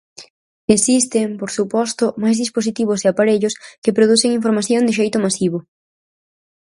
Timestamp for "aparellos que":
3.09-3.95